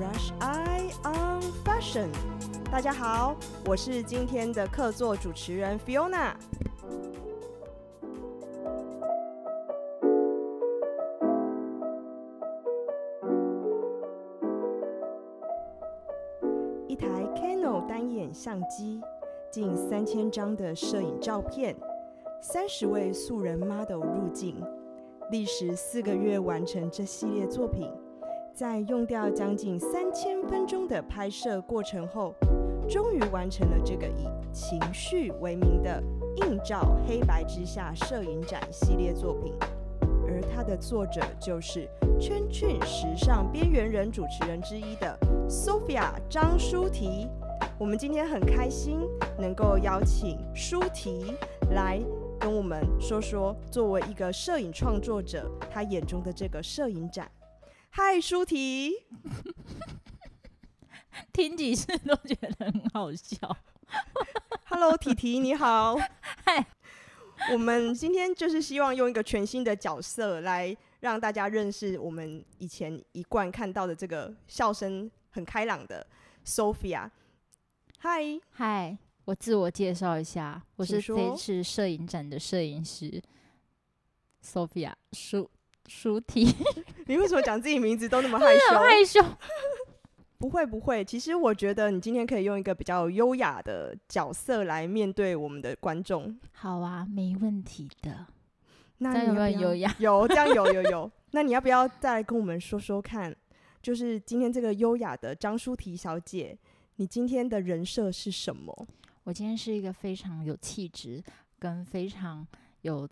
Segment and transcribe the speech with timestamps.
[0.00, 2.08] fresh eye on fashion。
[2.72, 3.36] 大家好，
[3.66, 6.32] 我是今天的客座主持人 Fiona。
[16.88, 19.02] 一台 Canon 单眼相机，
[19.50, 21.76] 近三千张的摄影照片。
[22.40, 24.64] 三十位素人 model 入镜，
[25.30, 27.92] 历时四个月完成这系列作品，
[28.54, 32.34] 在用掉将近三千分钟的拍摄过程后，
[32.88, 36.02] 终于完成了这个以情绪为名的
[36.36, 39.54] 映照黑白之下摄影展系列作品。
[40.26, 41.88] 而它的作者就是
[42.20, 47.28] 圈圈时尚边缘人主持人之一的 Sophia 张舒提。
[47.78, 49.00] 我们今天很开心
[49.38, 51.34] 能够邀请舒提
[51.70, 52.00] 来。
[52.38, 57.30] 跟我们说说，作为一个摄影创作者，他眼中的这个摄影展。
[57.92, 58.92] 嗨，舒提，
[61.32, 63.56] 听几次都觉得很好笑。
[64.66, 65.96] Hello，提提你好。
[66.46, 66.64] 嗨，
[67.52, 76.06] 我们今天就是希望用一个全新的角色来让大家认识我们以前一贯看到的这个笑声很开朗的
[76.46, 77.10] Sophia。
[77.98, 78.98] 嗨，嗨。
[79.24, 83.20] 我自我介绍一下，我是这次摄影展的摄影师
[84.44, 85.50] Sophia 舒
[85.86, 86.54] 舒提。
[87.10, 88.78] 你为什么讲自己名字都那么 害羞？
[88.78, 89.20] 害羞？
[90.38, 96.38] 不会不会，其实我觉得你今天可以用一个比较优雅的角色来面对我们的观众。
[96.52, 98.26] 好啊，没问题的。
[98.98, 99.96] 那你要不要有没有优雅？
[99.98, 101.10] 有，这样有有有。
[101.32, 103.34] 那你要不要再来跟我们说说看？
[103.82, 106.56] 就是今天这个优雅的张舒婷小姐，
[106.96, 108.86] 你今天的人设是什么？
[109.24, 111.20] 我今天是一个非常有气质
[111.58, 112.46] 跟非常
[112.82, 113.08] 有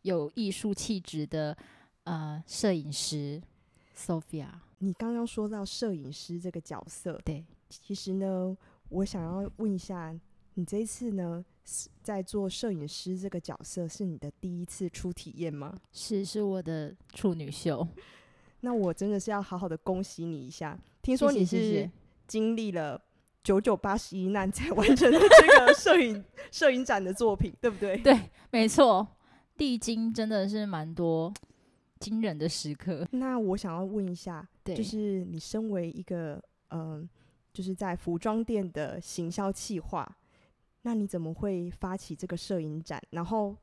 [0.00, 1.56] 有艺术气质的
[2.04, 3.40] 呃摄影师
[3.96, 4.48] Sophia。
[4.78, 8.56] 你刚刚说到摄影师这个角色，对，其实呢，
[8.88, 10.14] 我想要问一下，
[10.54, 15.78] 你这一次呢是在做摄影师这个角色，是你的第一次初体验吗？
[15.92, 17.86] 是，是我的处女秀。
[18.60, 21.90] 那我真的是要好好的恭喜你一下，听说你是
[22.26, 23.00] 经历了。
[23.44, 27.96] 九九八十一难才完成的这个 摄影摄影展的作品，对不对？
[27.96, 28.16] 对，
[28.52, 29.04] 没错，
[29.56, 31.34] 历经真的是蛮多
[32.02, 33.06] 惊人的时刻。
[33.12, 37.08] 那我想要问一下，对，就是你身为一个嗯、呃，
[37.52, 40.16] 就是在服装店的行销企划，
[40.82, 43.00] 那你怎么会发起这个摄影展？
[43.10, 43.56] 然后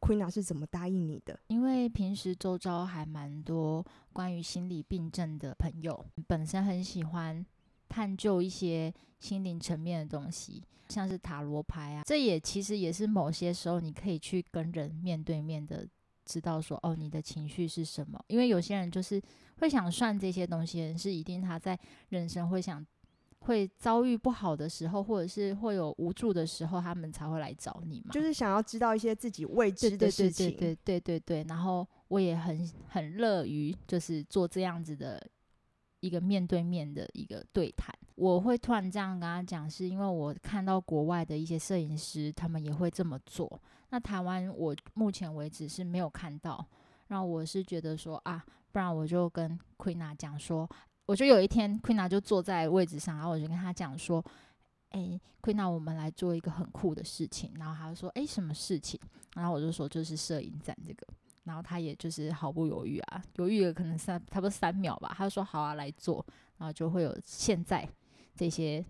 [0.00, 1.38] Queena 是怎么答应你的？
[1.48, 7.44] 因为平时周遭还蛮多关于心理病症的朋友，本身很喜欢。
[7.88, 15.86] 探究一些心灵层面的东西，像是塔罗牌啊，这也其实也是某些时候你可以去跟人面对面的，
[16.24, 18.22] 知道说哦，你的情绪是什么。
[18.28, 19.20] 因为有些人就是
[19.58, 21.78] 会想算这些东西，是一定他在
[22.08, 22.84] 人生会想
[23.40, 28.12] 会遭遇不好的时候，或者是会有无助的时候，他们才会来找你嘛。
[28.12, 30.50] 就是想要知道一些自己未知的事情。
[30.50, 31.48] 对对对对对对对。
[31.48, 35.24] 然后我也很很乐于就是做这样子的。
[36.04, 43.62] 一个面对面的一个对谈，我会突然这样跟他讲，是因为我看到国外的一些摄影师，他们也会这么做。
[43.92, 46.66] 那台湾我目前为止是没有看到，
[47.08, 48.42] 然后我是觉得说啊，
[48.72, 50.66] 不然我就跟 Queen 讲说，
[51.04, 54.24] 我就有一天 Queen 就坐在位置上，然后我就跟他讲说，
[54.92, 57.52] 哎，Queena，我们来做一个很酷的事情。
[57.58, 58.98] 然后他就说，哎，什么事情？
[59.34, 61.06] 然后我就说，就是摄影展这个。
[61.44, 66.24] 然后他也就是毫不犹豫啊，犹豫了可能三差不多三秒吧，他就说好啊，来做，
[66.56, 67.86] 然后就会有现在
[68.34, 68.82] 这些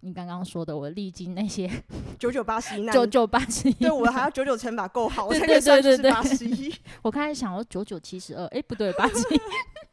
[0.00, 1.70] 你刚刚说的，我历经那些
[2.18, 6.74] 九九八十一难，九九八十一，对我还要九九乘法够好，我才可以算是，八十一。
[7.02, 9.40] 我刚才想说九九七十二，哎不对，八十一。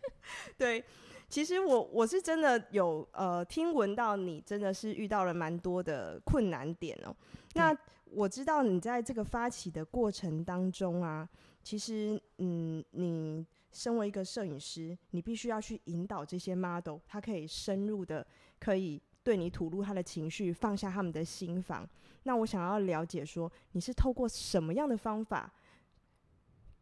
[0.57, 0.83] 对，
[1.29, 7.15] 其实我我是真的有呃听闻到你真的是遇到了蛮多的困难点哦。
[7.53, 7.75] 那
[8.11, 11.27] 我知道你在这个发起的过程当中啊。
[11.63, 18.23] 其实，嗯，你身为一个摄影师，你必须要去引导这些 model，他可以深入的，
[18.59, 21.89] 可以对你吐露他的情绪，放下他们的心防。
[22.23, 25.51] 那我想要了解说，你是透过什么样的方法，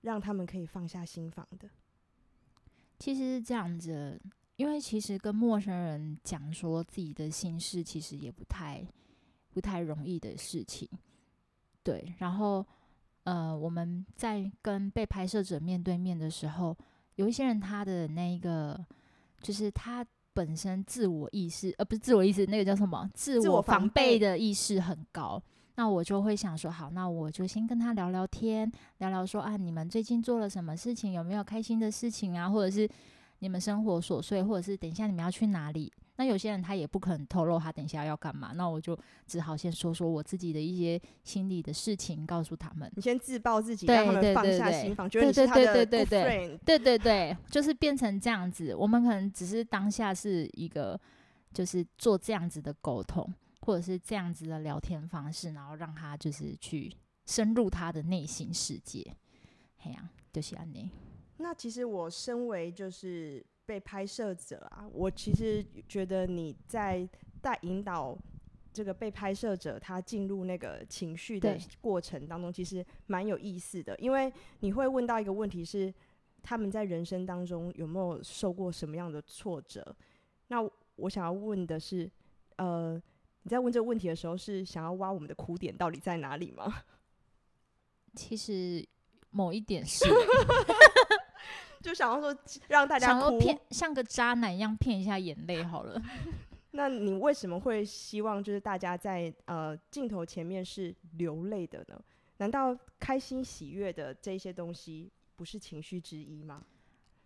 [0.02, 1.70] 让他们可以放下心防的？
[3.00, 4.22] 其实是这样子，
[4.58, 8.86] 因为其实跟陌生人讲说自己的心事，其实也不太
[9.52, 10.88] 不太容易的事情。
[11.82, 12.66] 对，然后。
[13.26, 16.78] 呃，我们在跟被拍摄者面对面的时候，
[17.16, 18.86] 有一些人他的那个，
[19.40, 23.10] 就是他本身自我意识，呃，不是自我意识，那个叫什么？
[23.14, 25.42] 自我防备的意识很高。
[25.76, 31.14] 那我就会想说，好，那我就先跟他聊聊天，聊聊说啊，你们最近做了什么事情？
[31.14, 32.48] 有没有开心的事情啊？
[32.48, 32.88] 或者是
[33.40, 35.92] 你们生活琐碎，或者是等一下你们要去哪里？
[36.16, 38.96] 那有些人他也不可能透露他等一下要干嘛，那我就
[39.26, 42.92] 只好先说说我自己的一些心里的事情，告诉他们。
[42.96, 45.90] 你先自曝自己，对让他们放下心防，觉得你是他的 good friend。
[45.90, 48.76] 对对对对对，对对对，就是变成这样子。
[48.76, 51.00] 我们可能只是当下是一个，
[51.52, 53.28] 就是做这样子的沟通，
[53.62, 56.96] 或者是这样子的聊天方式，然后让他就是去
[57.26, 59.04] 深入他的内心世界。
[59.78, 60.92] 嘿呀，就是安妮。
[61.38, 63.44] 那其实我身为就是。
[63.66, 67.08] 被拍摄者啊，我其实觉得你在
[67.42, 68.18] 带引导
[68.72, 73.96] 这个被拍摄者他进入那个情绪的过程当中，其实蛮有意思的。
[74.00, 75.94] 因为你会问到一个问题是，
[76.42, 79.96] 他们在人生当中有没有受过什么样的挫折？
[80.48, 80.58] 那
[80.96, 82.10] 我想要问的是，
[82.58, 83.02] 呃，
[83.44, 86.84] 你在问这个问题的时候，是想要挖我们的苦点到底在哪里吗？
[88.16, 88.86] 其实
[89.30, 90.06] 某一点是。
[91.84, 92.36] 就想要说
[92.70, 96.02] 让大家哭，骗像个渣男一样骗一下眼泪好了。
[96.72, 102.02] 那你为什么会希望就是大家在呃镜头前面是流泪的呢？
[102.38, 106.64] 难道开心喜悦的这些东西不是情绪之一吗？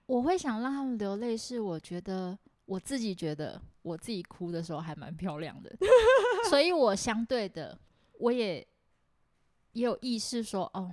[0.08, 5.72] 我会想让他们流泪，是我觉得我自己觉得我自己哭的时候还蛮漂亮的，
[6.50, 7.78] 所以我相对的
[8.18, 8.56] 我也
[9.74, 10.92] 也有意识说哦，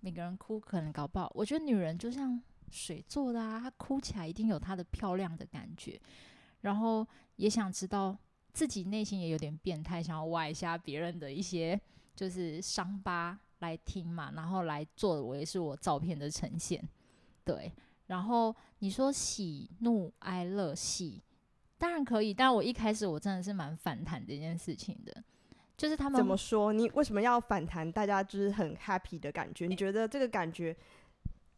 [0.00, 2.42] 每个人哭可能搞不好，我觉得女人就像。
[2.70, 6.00] 水做的啊，她哭起来一定有她的漂亮的感觉，
[6.60, 8.16] 然后也想知道
[8.52, 11.80] 自己内心也有点变态，想要挖一下别人的一些
[12.14, 16.82] 就是伤疤来听嘛，然后来作为是我照片的呈现，
[17.44, 17.72] 对。
[18.06, 21.20] 然后你说喜怒哀乐喜，
[21.76, 25.24] 当然可以，但我一开始我真的是蛮反弹这件事情的，
[25.76, 26.72] 就是他们怎么说？
[26.72, 27.90] 你为什么要反弹？
[27.90, 30.76] 大家就是很 happy 的感觉，你觉得这个感觉？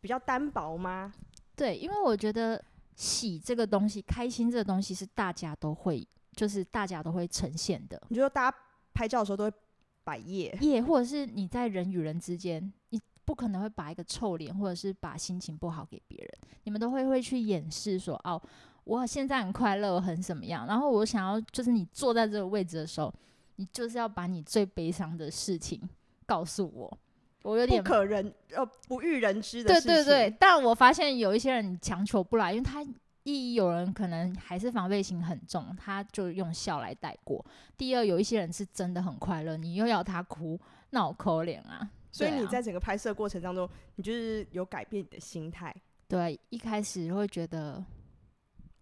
[0.00, 1.12] 比较单薄吗？
[1.56, 2.62] 对，因为我觉得
[2.94, 8.00] 喜这个东西，开心这个东西是大家都会，就是大家都会呈现的。
[8.08, 8.56] 你觉得大家
[8.94, 9.56] 拍照的时候都会
[10.04, 16.30] 摆夜夜，或者是你在人与人之间，你不可能会摆一个臭脸，或者是把心情不好给别人，
[16.64, 18.40] 你们都会会去掩饰说哦，
[18.84, 20.66] 我现在很快乐，很怎么样。
[20.66, 23.12] 然后我想要就是你坐在这个位置的时候，
[23.56, 25.88] 你就是要把你最悲伤的事情
[26.24, 26.98] 告诉我。
[27.43, 29.90] 我有点不可人呃不欲人知的事情。
[29.90, 32.85] 对对对，但我发现有一些人强求不来，因为他
[33.23, 37.44] 一有人可能还是防备心很重，他就用笑来带过。
[37.76, 40.58] 第二，有一些人是真的很快乐，你又要他哭，
[40.90, 41.88] 那我可怜啊。
[42.11, 45.75] 所以你在整个拍摄过程当中，你就是有改变你的心态。
[46.08, 47.84] 对，一开始会觉得，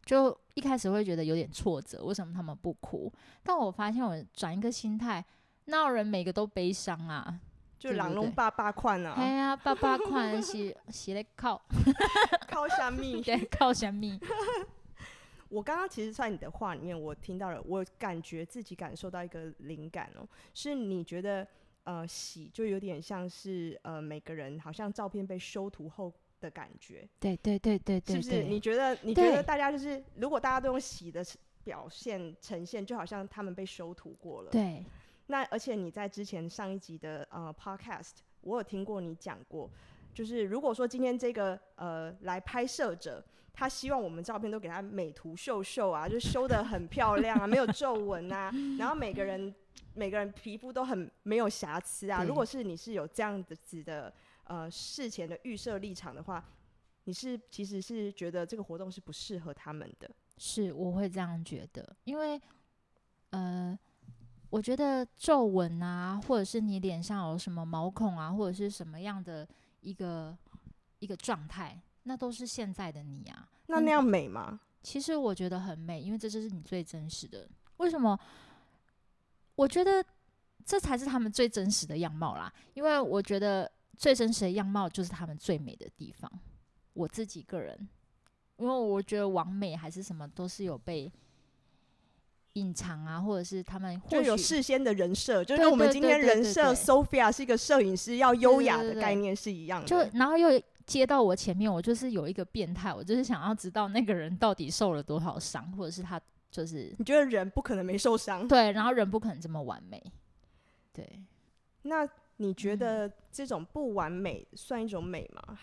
[0.04, 3.12] 就一开始会觉得有点挫折，为什么他们不哭？
[3.42, 5.22] 但我发现我转一个心态，
[5.64, 7.40] 那有人每个都悲伤啊？
[7.78, 9.14] 就人拢百百款啊！
[9.16, 11.60] 哎呀， 爸爸款是是咧靠
[12.48, 13.20] 靠虾米？
[13.24, 14.18] 对，靠虾米？
[15.48, 21.46] 我刚刚其实，在你的话里面，我听到了，我感觉自己感受到一个灵感哦，是你觉得
[21.84, 27.06] 呃喜，就有点像是呃每个人好像照片被修图后的感觉。
[27.20, 28.42] 对对对对对，是不是？
[28.42, 31.24] 你觉得你觉得大家就是，如果大家都用喜的
[31.62, 34.50] 表现呈现，就好像他们被修图过了。
[34.50, 34.84] 对。
[35.28, 39.68] 那而且你在之前上一集的呃 podcast，我有听过你讲过，
[40.14, 49.52] 就是如果说今天这个呃来拍摄者，他希望我们照片都给他美图秀秀啊，就修得很漂亮啊，没有皱纹啊，然后每个人
[49.94, 52.22] 每个人皮肤都很没有瑕疵啊。
[52.22, 54.12] 如果是你是有这样子的
[54.44, 56.44] 呃事前的预设立场的话，
[57.04, 60.08] 你是其实是觉得这个活动是不适合他们的。
[60.38, 62.40] 是，我会这样觉得，因为
[63.30, 63.76] 呃。
[64.48, 69.46] 我觉得皱纹啊，或者是你脸上有什么毛孔啊，或者是什么样的
[69.80, 70.36] 一个
[71.00, 73.48] 一个状态，那都是现在的你啊。
[73.66, 74.48] 那那样美吗？
[74.52, 77.48] 嗯，其实我觉得很美，因为这就是你最真实的。
[77.78, 78.18] 为什么？
[79.56, 80.04] 我觉得
[80.64, 82.52] 这才是他们最真实的样貌啦。
[82.74, 86.30] 因为我觉得最真实的样貌就是他们最美的地方。
[86.92, 87.76] 我自己个人，
[88.58, 91.12] 因为我觉得完美还是什么都是有被。
[92.56, 99.86] 隐藏啊，或者是他们就有事先的人设，就跟我们今天人设 Sophia 是一个摄影师，要优雅的概念是一样的。
[99.86, 106.18] 就然后又接到我前面，我就是有一个变态，我就是想要知道那个人到底受了多少伤，或者是他
[106.50, 110.02] 就是你觉得人不可能没受伤，对，然后人不可能这么完美，
[110.92, 111.06] 对。
[111.82, 112.08] 那
[112.38, 115.58] 你觉得这种不完美算一种美吗？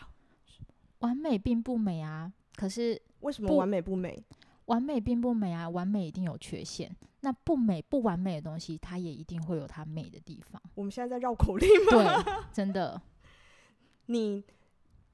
[1.00, 4.24] 完美并不美啊，可是为什么完美不美？
[4.66, 6.96] 完美并不美啊，完美一定有缺陷。
[7.22, 10.62] 那不美不完美的东西，它也一定会有它美的地方。
[10.76, 12.24] 我们现在在绕口令吗？
[12.24, 13.02] 对， 真的。
[14.08, 14.44] 你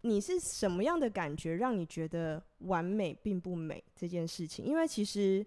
[0.01, 4.65] 你是什么样的感觉，让你觉得完美并不美这件事情？
[4.65, 5.45] 因为其实，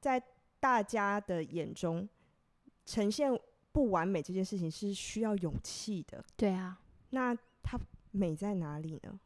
[0.00, 0.22] 在
[0.60, 2.08] 大家的眼中，
[2.86, 3.30] 呈现
[3.72, 6.24] 不完美这件事情是需要勇气的。
[6.36, 7.78] 对啊，那它
[8.10, 9.18] 美在哪里呢？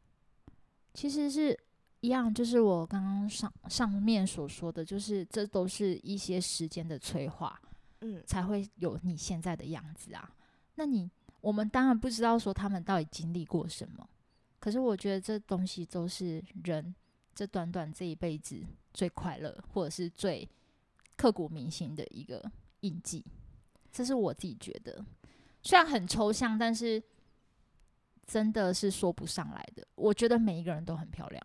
[0.93, 1.57] 其实是。
[2.03, 7.57] 一样，就是我刚刚上上面所说的，就是这都是一些时间的催化，
[8.01, 10.29] 嗯，才会有你现在的样子啊。
[10.75, 14.05] 那你我们当然不知道说他们到底经历过什么，
[14.59, 16.93] 可是我觉得这东西都是人
[17.33, 18.61] 这短短这一辈子
[18.93, 20.45] 最快乐或者是最
[21.15, 22.43] 刻骨铭心的一个
[22.81, 23.23] 印记。
[23.93, 25.05] 这是我自己觉得，
[25.61, 27.01] 虽然很抽象，但是
[28.27, 29.87] 真的是说不上来的。
[29.95, 31.41] 我觉得每一个人都很漂亮。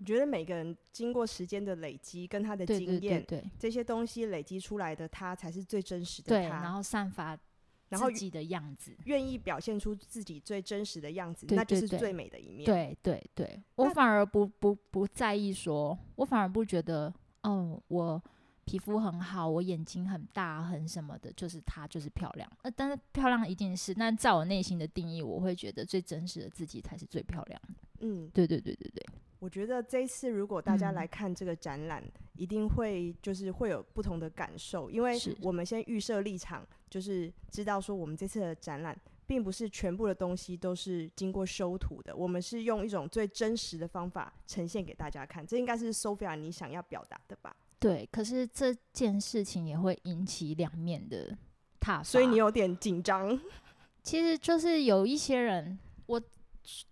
[0.00, 6.42] 我觉得每个人经过时间的累积，跟他的经验，对这些东西累积出来的他，才是最真实的他。
[6.42, 12.64] 对，然后散发自己的样子，愿意表现出自己最真实的样子，对对对，那就是最美的一面。
[12.64, 18.22] 对对对，我反而不不不在意说，我反而不觉得，哦，我
[18.64, 22.50] 皮肤很好，我眼睛很大，很什么的，就是她就是漂亮。
[22.62, 27.74] 呃，但是漂亮一定是，那在我内心的定义，我会觉得最真实的自己才是最漂亮的。
[28.02, 29.04] 嗯，对对对对对。
[29.40, 38.94] 我觉得这一次如果大家来看这个展览，嗯，一定会就是会有不同的感受，因为我们先预设立场，就是知道说我们这次的展览
[39.26, 47.56] 并不是全部的东西都是经过修图的，我们是用一种最真实的方法呈现给大家看，这应该是 Sophia 你想要表达的吧？
[47.78, 51.34] 对，可是这件事情也会引起两面的
[51.80, 53.40] 挞，所以你有点紧张。
[54.02, 56.20] 其实就是有一些人我。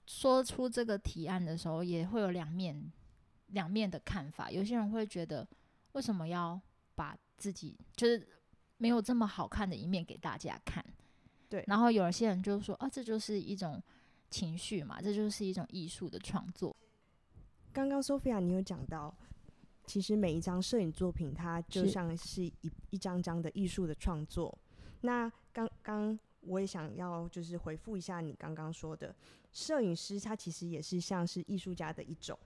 [0.07, 2.91] 说出这个提案的时候，也会有两面
[3.49, 4.51] 两面的看法。
[4.51, 5.47] 有些人会觉得，
[5.93, 6.61] 为什么要
[6.95, 8.27] 把自己就是
[8.77, 10.85] 没有这么好看的一面给大家看？
[11.49, 11.65] 对。
[11.67, 13.83] 然后有些人就说，啊，这就是一种
[14.31, 16.75] 情绪嘛，这就是一种艺术的创作。
[17.73, 19.15] 刚刚 Sophia 你有讲到，
[19.87, 24.59] 其实每一张摄影作品，它就像是一是一张张的艺术的创作。
[25.03, 29.15] 那刚刚我也想要就是回复一下你刚刚说的。
[29.53, 32.39] 摄影师他其实也是像是艺术家的一种。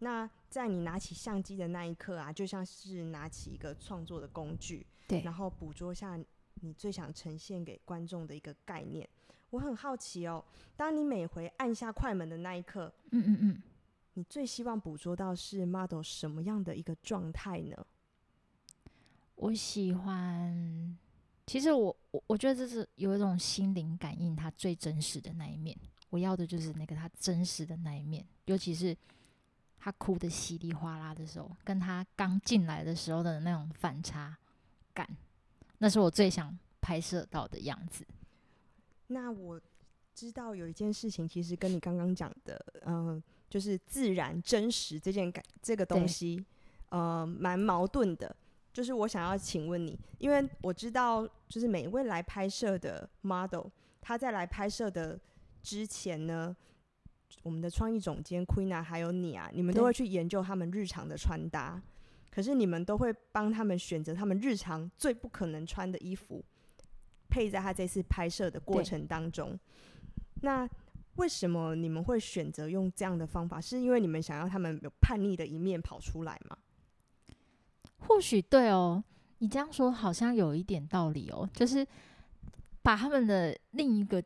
[0.00, 6.18] 那在你拿起相机的那一刻啊，就像是拿起一个创作的工具，对，然后捕捉下
[6.60, 9.08] 你最想呈现给观众的一个概念。
[9.50, 10.44] 我很好奇哦，
[10.76, 13.62] 当你每回按下快门的那一刻，嗯嗯嗯，
[14.14, 17.86] 你最希望捕捉到是 model 什么样的一个状态呢？
[19.36, 20.98] 我喜欢，
[21.48, 25.74] 其实我我我觉得这是有一种心灵感应，他最真实的那一面。
[26.10, 28.96] 我要的就是那个他真实的那一面，尤其是
[29.78, 34.36] 他哭的稀里哗啦的时候，跟他刚进来的时候的那种反差
[34.92, 35.08] 感，
[35.78, 38.06] 那是我最想拍摄到的样子。
[39.08, 39.60] 那我
[40.14, 46.44] 知道有一件事情，其实跟你刚刚讲的，嗯、呃，就是自然真实这件感这个东西，
[46.90, 48.36] 呃，蛮矛盾的。
[48.78, 53.66] 就是我想要请问你，因为我知道，就是每一位来拍摄的 model，
[54.00, 55.18] 他在来拍摄的。
[55.60, 56.56] 之前呢，
[57.42, 61.82] 我们的创意总监 Queen 啊还有你啊，你们都会去研究他们日常的穿搭，
[62.30, 66.44] 可是你们都会帮他们选择他们日常最不可能穿的衣服，
[67.28, 69.58] 配在他这次拍摄的过程当中。
[70.42, 70.70] 那
[71.16, 73.60] 为什么你们会选择用这样的方法？
[73.60, 76.56] 是因为你们想要他们有叛逆的一面跑出来吗？
[78.08, 79.02] 或许对哦，
[79.38, 81.86] 你这样说好像有一点道理哦，就是
[82.82, 84.22] 把他们的另一个。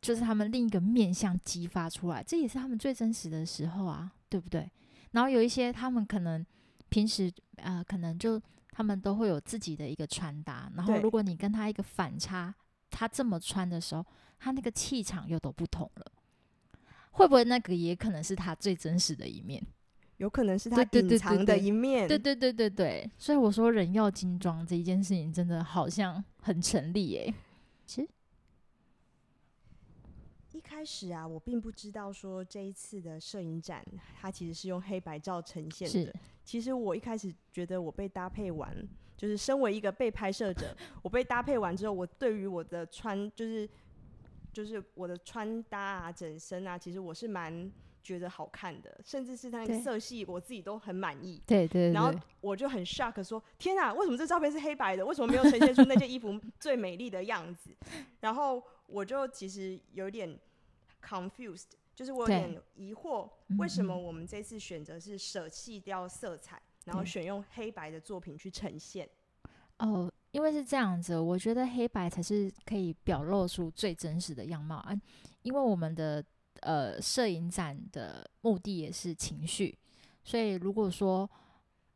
[0.00, 4.70] 就是他们另一个面相激发出来，这也是他们最真实的时候啊，对不对？
[5.10, 6.42] 然后有一些他们可能
[6.88, 8.40] 平时呃，可能就
[8.70, 12.54] 他们都会有自己的一个穿搭，然后如果你跟他一个反差，
[12.90, 14.06] 他这么穿的时候，
[14.38, 16.06] 他那个气场又都不同了，
[17.10, 19.62] 会不会那个也可能是他最真实的一面？
[20.18, 22.08] 有可能是他隐藏的一面。
[22.08, 27.34] 对对对对对，所以我说人要精装这一件事情，真的好像很成立耶。
[27.84, 28.08] 其实。
[30.52, 33.84] 一开始啊，我并不知道说这一次的摄影展，
[34.18, 36.12] 它其实是用黑白照呈现的。
[36.44, 38.74] 其实我一开始觉得我被搭配完，
[39.18, 43.68] 就是身为一个被拍摄者， 我被搭配完之后，我对于我的穿，就是
[44.50, 47.70] 就是我的穿搭啊、整身啊，其实我是蛮
[48.06, 51.42] 觉得好看的，甚至是它那个色系，我自己都很满意。
[51.46, 51.92] 对对，对。
[51.92, 55.04] 然后我就很 shock 说：“天啊，为什么这照片是黑白的？
[55.04, 57.70] 为什么没有呈现出那件衣服最美丽的样子？”
[58.20, 60.38] 然后我就其实有点。
[61.06, 69.08] confused，就是我有点疑惑，为什么我们这次选择是舍弃掉色彩，然后选用黑白的作品去呈现。
[69.78, 74.92] 哦，因为是这样子，我觉得黑白才是可以表露出最真实的样貌啊。
[75.42, 76.24] 因为我们的
[76.66, 79.78] 呃摄影展的目的也是情绪，
[80.24, 81.30] 所以如果说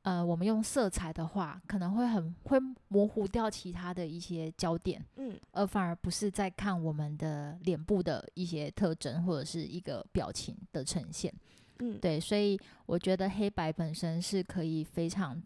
[0.02, 11.34] 呃我们用色彩的话，可能会很会模糊掉其他的一些焦点，嗯，而反而不是在看我们的脸部的一些特征或者是一个表情的呈现，
[11.80, 15.42] 嗯，对，所以我觉得黑白本身是可以非常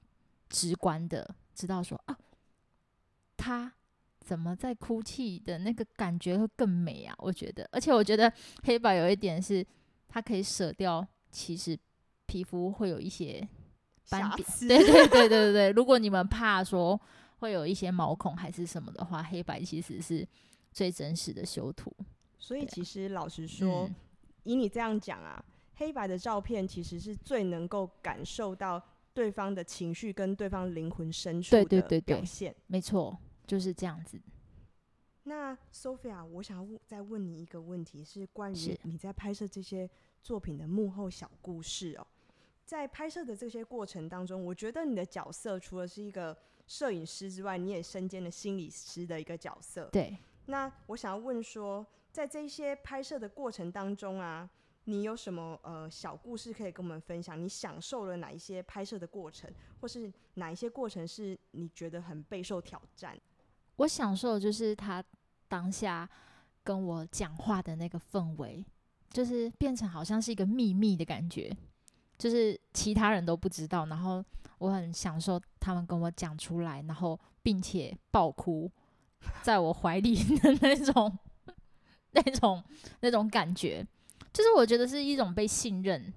[0.51, 2.17] 直观的知道说啊。
[3.37, 3.73] 他
[4.25, 7.15] 怎么在哭泣的那个感觉会更美啊？
[7.19, 9.65] 我觉得，而且我觉得黑白有一点是，
[10.09, 11.79] 它可以舍掉，其实
[12.25, 13.47] 皮肤会有一些
[14.09, 14.49] 斑点。
[14.67, 16.99] 对对对 对对对，如果你们怕说
[17.41, 20.27] 会有一些毛孔还是什么的话，黑白其实是
[20.73, 21.95] 最真实的修图。
[22.39, 23.95] 所以其实老实说，嗯、
[24.45, 31.89] 以你这样讲啊，黑白的照片其实是最能够感受到对方的情绪跟对方灵魂深处的表现。
[31.89, 33.19] 对对对对，没错。
[33.47, 34.21] 就是这样子。
[35.25, 39.89] 那 Sophia，我想要再问你一个问题，是关于你在拍摄这些
[40.23, 42.07] 作品的幕后小故事哦。
[42.67, 46.37] 在拍摄的这些过程当中，我觉得你的角色除了是一个
[46.67, 49.89] 摄影师之外，你也身兼了心理师的一个角色。
[49.93, 50.17] 对。
[50.47, 54.49] 那我想要问说，在这些拍摄的过程当中啊，
[54.85, 57.43] 你有什么呃小故事可以跟我们分享？
[57.43, 63.19] 你享受了哪一些拍摄的过程，或是哪一些过程是你觉得很备受挑战？
[63.77, 65.03] 我享受就是他
[65.49, 66.09] 当下
[66.63, 68.65] 跟我讲话的那个氛围，
[69.11, 71.55] 就是变成好像是一个秘密的感觉，
[72.17, 74.25] 就是其他人都不知道，然后
[74.59, 78.71] 我很享受他们跟我讲出来，然后并且爆哭
[79.43, 81.19] 在我怀里的那种、
[82.13, 82.63] 那种、
[83.01, 83.87] 那种感觉，
[84.33, 86.13] 就是我觉得是一种被信任，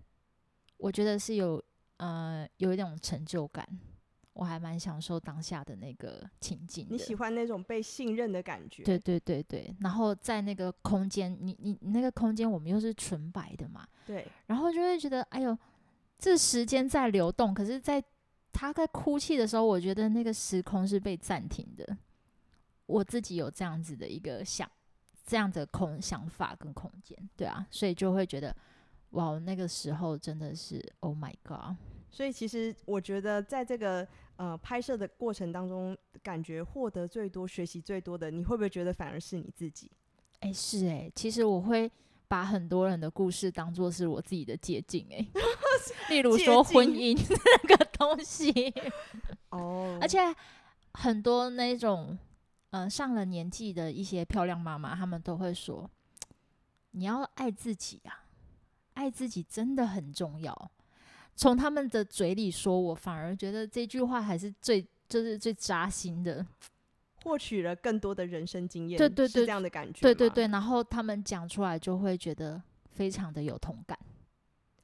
[0.78, 1.62] 我觉得是有
[1.98, 3.68] 呃有一种成就感。
[4.38, 6.86] 我还蛮享受当下的那个情境。
[6.90, 8.84] 你喜欢那种被信任的感觉？
[8.84, 9.76] 对对对对。
[9.80, 13.86] 然后在那个空间，你你那个空间，我们又是纯白的嘛。
[14.06, 14.28] 对。
[14.46, 15.58] 然后就会觉得，哎呦，
[16.20, 17.52] 这时间在流动。
[17.52, 18.04] 可是，在
[18.54, 21.98] 他在哭泣的时候，我觉得那个时空是被暂停的。
[22.86, 24.70] 我自己有这样子的一个想，
[25.26, 28.56] 这样的空想法跟空间，对啊，所以就会觉得，
[29.10, 31.76] 哇，那个时候真的是，Oh my God！
[32.10, 39.92] 所以其实我觉得，在这个呃拍摄的过程当中，感觉获得最多、学习最多的，你会不会觉得反而是你自己？
[40.40, 41.92] 哎、欸，是哎、欸，其实我会
[42.28, 45.26] 把很多人的故事当做是我自己的捷径哎，
[46.10, 47.18] 例如说婚姻
[47.68, 48.74] 那个东西
[49.50, 50.20] 哦，而且
[50.94, 52.18] 很多那种
[52.70, 55.90] 呃上了年纪的一些漂亮妈妈，她们都会说，
[56.92, 58.26] 你要爱自己啊，
[58.94, 60.72] 爱自己真的很重要。
[61.38, 66.44] 从他们的嘴里说，我反而觉得这句话还是最就是最扎心的，
[67.24, 70.48] 获取了更多的人生经验，对对对，这样的感觉，对对对。
[70.48, 73.98] 然后他们讲出来就会觉得非常的有同感，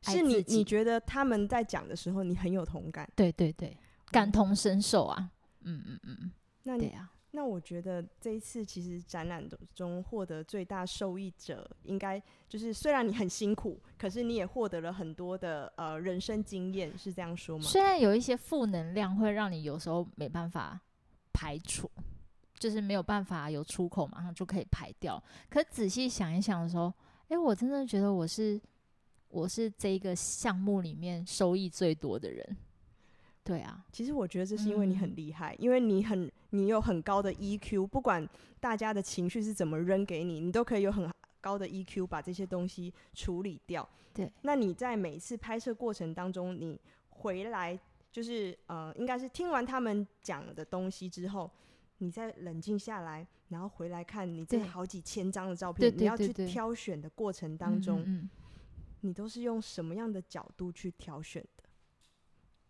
[0.04, 3.76] 是你你觉得他们在讲的时候，你很有同感，对对对，
[4.12, 7.10] 感同身受啊，嗯嗯嗯，那你对啊。
[7.36, 9.44] 那我觉得这一次其实展览
[9.74, 17.64] 中获得最大受益者，应该就是虽然你很辛苦，可是你也获得了很多的呃人生经验，是这样说吗？
[17.64, 20.80] 虽然有一些负能量会让你有时候没办法
[21.34, 21.90] 排除，
[22.60, 25.22] 就是没有办法有出口，马上就可以排掉。
[25.50, 26.94] 可仔细想一想的时候，
[27.30, 28.62] 诶，我真的觉得我是
[29.30, 32.56] 我是这一个项目里面收益最多的人。
[33.44, 38.28] 对啊，其实我觉得这是因为你很厉害，嗯，因为你很你有很高的 EQ，不管
[38.60, 43.88] 大家的情绪是怎么扔给你，你都可以有很高的 EQ 把这些东西处理掉。
[44.14, 46.80] 对，那你在每次拍摄过程当中，你
[47.10, 47.78] 回来
[48.12, 51.52] 就是呃，应该是听完他们讲的东西之后，
[51.98, 58.30] 你再冷静下来，然后回来看你这好几千张的照片，你要去挑选的过程当中，嗯嗯嗯，
[59.02, 61.63] 你都是用什么样的角度去挑选的？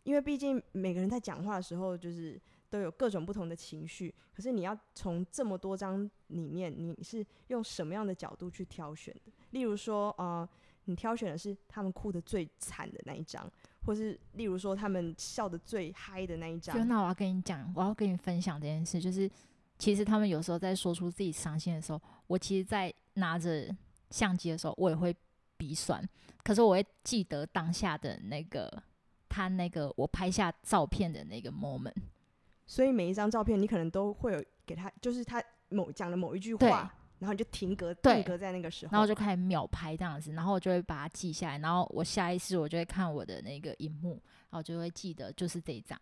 [0.04, 2.40] 因为毕竟每个人在讲话的时候，就是
[2.70, 4.14] 都有各种不同的情绪。
[4.36, 9.32] 可是你要从这么多张里面，你是用什么样的角度去挑选的？
[9.52, 10.48] 例如说，呃，
[10.86, 13.50] 你挑选的是他们哭得最惨的那一张，
[13.86, 16.76] 或是例如说他们笑得最嗨的那一张。
[16.76, 19.30] 就那我要跟你讲，我要跟你分享这件事，就是
[19.78, 23.74] 其实他们有时候在说出自己伤心的时候，我其实，在拿着
[24.10, 25.16] 相机的时候，我也会
[25.58, 26.04] 鼻酸。
[26.44, 28.84] 可是我会记得当下的那个。
[29.34, 31.96] 他那个我拍下照片的那个 moment，
[32.68, 46.00] 所以每一张照片你可能都会有给他，就是他某讲的某一句话，然后就停格对定格在那个时候，然后就开始秒拍这样子，然后我就会把它记下来，然后我下一次我就会看我的那个荧幕，然后就会记得就是这一张。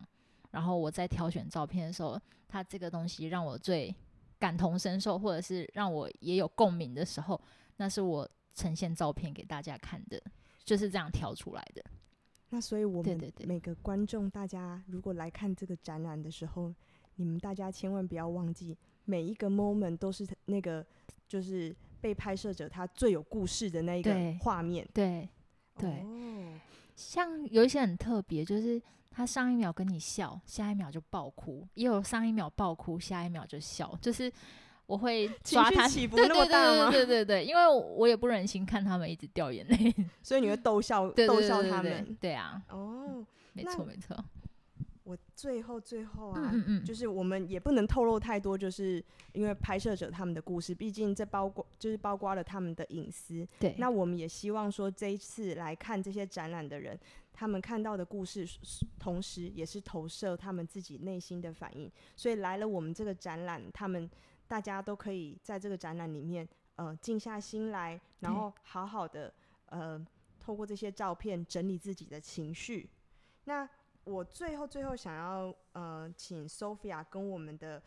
[0.50, 3.94] 然后我在挑选照片的时候，它这个东西让我最
[4.38, 7.40] 感同身受，或者是让我也有共鸣的时候，
[7.78, 10.22] 那是我呈现照片给大家看的，
[10.62, 11.82] 就是这样挑出来的。
[12.54, 16.70] 那所以，我们每个观众，大家如果来看这个展览的时候，
[17.16, 20.86] 你们大家千万不要忘记，每一个 moment 都是那个，
[21.26, 24.86] 就是被拍摄者他最有故事的那一个画面。
[24.92, 25.26] 对
[25.78, 26.60] 对，哦，
[26.94, 34.30] 像有一些很特别，就是他上一秒跟你笑，下一秒就爆哭；也有上一秒爆哭，下一秒就笑，就是。
[34.92, 36.90] 我会抓他起 伏那么大吗？
[36.90, 42.14] 对对对，对，对，因为我也不忍心看他们一直掉眼泪， 所以你会逗笑逗笑他们。
[42.20, 43.24] 对，啊，哦，
[43.54, 44.14] 没错没错。
[45.04, 49.02] 我最后最后啊，嗯嗯，就是我们也不能透露太多，就是
[49.32, 53.48] 因为拍摄者他们的故事，毕竟这包括就是包括了他们的隐私。
[53.58, 56.96] 对，那我们也希望说，这一次来看这些展览的人，
[57.32, 58.46] 他们看到的故事，
[58.98, 61.90] 同时也是投射他们自己内心的反应。
[62.14, 64.10] 所以来了我们这个展览，他们。
[64.52, 69.32] 大家都可以在这个展览里面，呃，静下心来，然后好好的，
[69.70, 69.98] 呃，
[70.38, 72.90] 透过这些照片整理自己的情绪。
[73.44, 73.66] 那
[74.04, 77.82] 我最后最后想要，呃，请 Sophia 跟我们的，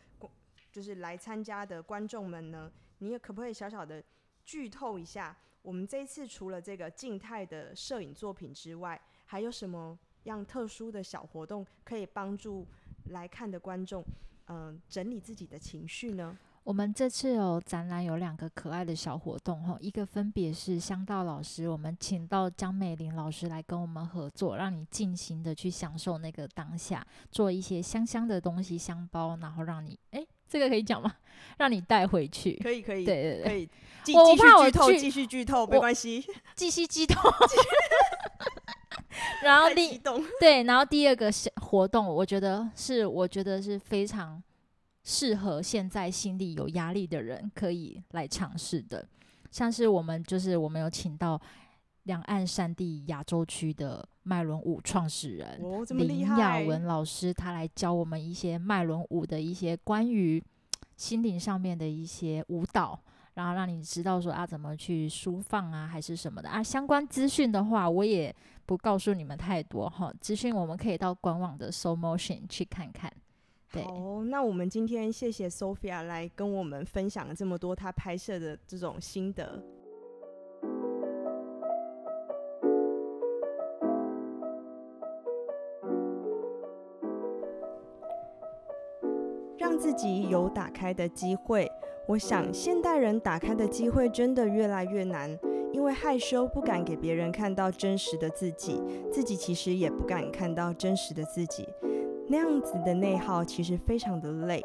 [0.72, 4.02] 就是来参加的观众们呢，你也可不可以小小的
[4.44, 12.66] 剧透一下，我们这一次除了这个静态的摄影作品之外，还有什么样特殊的小活动可以帮助
[13.10, 14.04] 来看的观众，
[14.46, 16.36] 嗯、呃，整理自己的情绪呢？
[16.66, 31.14] 我们这次有展览有两个可爱的小活动哈，一个分别是香道老师，我们请到江美玲老师来跟我们合作，让你尽情的去享受那个当下，做一些香香的东西香包，然后让你哎，这个可以讲吗？
[31.58, 33.70] 让你带回去，可以可以，对对对，可以。
[34.02, 36.26] 继我怕我继续剧透，继续剧透没关系，
[36.56, 37.30] 继续剧透。
[39.44, 39.96] 然后第
[40.40, 44.42] 对，然后第二个是活动，我觉得是我觉得是非常。
[45.08, 49.06] 适合现在心里有压力的人可以来尝试的，
[49.52, 51.40] 像是我们就是我们有请到
[52.02, 60.42] 两岸三地亚洲区的脉轮舞创始人、哦、林雅文老师，他来教我们一些脉轮舞的一些关于
[60.96, 63.00] 心灵上面的一些舞蹈，
[63.34, 66.60] 然后让你知道说啊怎么去舒放啊还是什么的啊。
[66.60, 68.34] 相关资讯的话，我也
[68.66, 73.12] 不告诉你们太多哈，资讯我们可以到官网的 Soul Motion 去看看。
[73.68, 79.62] 好，那我们今天谢谢 Sophia 来跟我们分享了这么多她拍摄的这种心得，
[89.58, 91.70] 让自己有打开的机会。
[92.08, 95.36] 我想，现代人打开的机会真的越来越难，
[95.72, 98.80] 因为害羞不敢给别人看到真实的自己，
[99.12, 101.68] 自己其实也不敢看到真实的自己。
[102.28, 104.64] 那样子的内耗其实非常的累。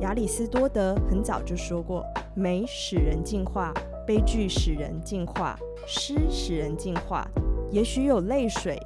[0.00, 3.72] 亚里斯多德很早就说过：“美使人进化，
[4.06, 7.26] 悲剧使人进化，诗使人进化。
[7.70, 8.78] 也许有泪水，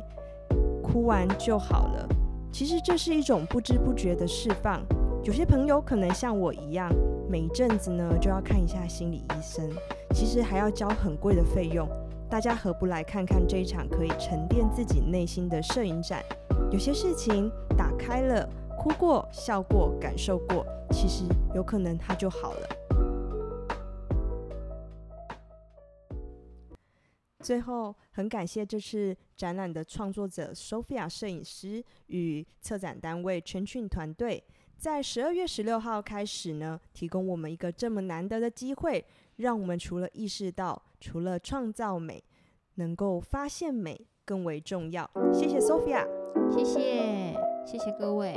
[0.83, 2.09] 哭完就好了。
[2.53, 4.81] 其实这是一种不知不觉的释放。
[5.24, 6.88] 有些朋友可能像我一样，
[7.29, 9.68] 每一阵子呢就要看一下心理医生，
[10.12, 11.88] 其实还要交很贵的费用。
[12.29, 16.22] 大家何不来看看这一场可以沉淀自己内心的摄影展？”
[16.70, 22.68] 有些事情打开了，哭过、笑过、感受过，其实有可能它就好了。
[27.40, 34.42] 最后，很感谢这次展览的创作者 Sophia 摄影师与策展单位全讯团队，
[34.78, 39.04] 在十二月十六号开始呢，提供我们一个这么难得的机会，
[39.37, 42.24] 让我们除了意识到，除了创造美，
[42.76, 45.11] 能够发现美更为重要。
[45.30, 46.09] 谢谢 Sophia。
[46.50, 48.35] 谢谢，谢谢各位。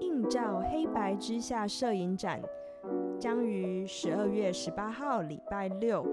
[0.00, 2.40] 映照黑白之下摄影展
[3.18, 6.06] 将于十二月十八号礼拜六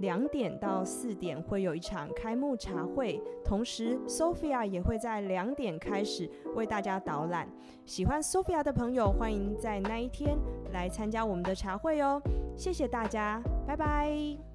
[0.00, 7.48] 两点到四点会有一场开幕茶会，同时 Sophia 也会在两点开始为大家导览。
[7.84, 10.36] 喜欢 Sophia 的朋友，欢迎在那一天
[10.72, 12.20] 来参加我们的茶会哦。
[12.56, 14.53] 谢谢大家，拜拜。